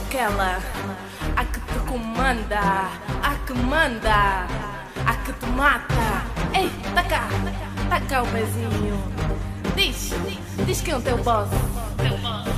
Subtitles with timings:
[0.00, 0.58] aquela
[1.36, 2.88] A que te comanda,
[3.22, 4.46] a que manda
[5.06, 6.24] A que te mata.
[6.54, 7.28] Ei, tá cá,
[7.88, 9.02] tá cá o pezinho.
[9.76, 10.12] Diz,
[10.66, 11.48] diz quem é o teu boss.
[11.96, 12.48] Teu boss,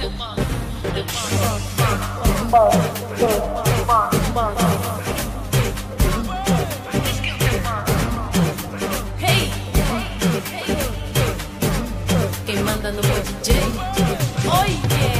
[0.00, 0.36] teu boss,
[0.82, 1.62] teu boss
[2.50, 2.76] Boss,
[3.86, 4.54] boss, boss
[7.02, 7.90] Diz quem é o teu boss
[9.20, 9.52] Hey,
[12.46, 13.62] Quem manda no meu DJ Oi,
[14.46, 15.17] oh, yeah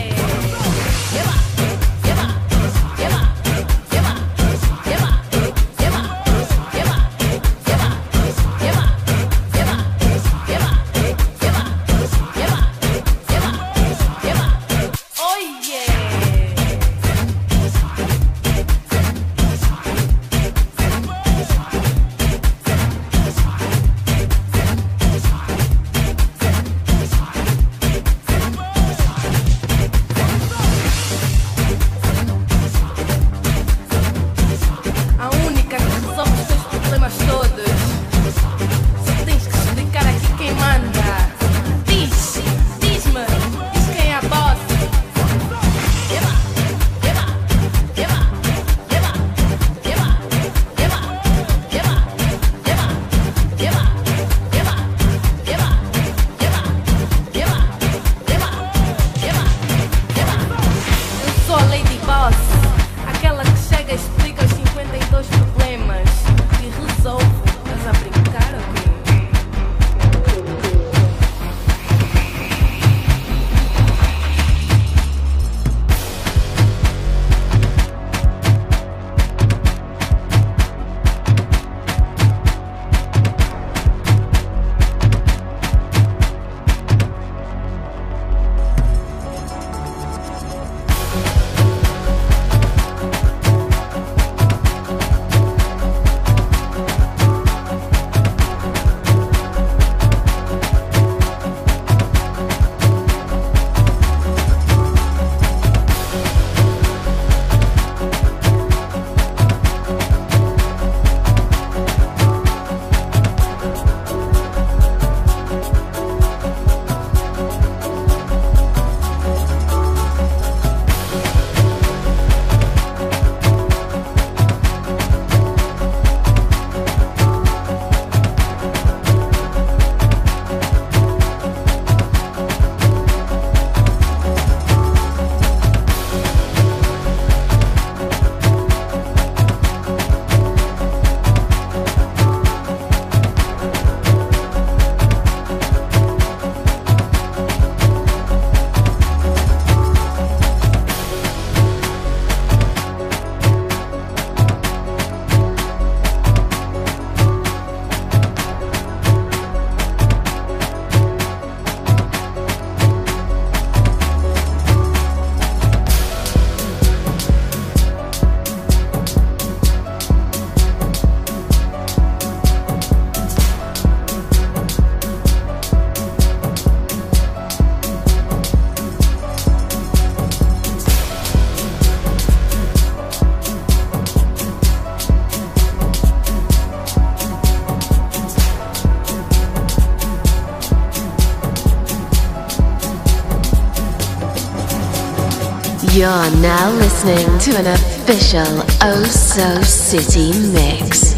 [195.98, 201.17] You're now listening to an official Oh So City mix.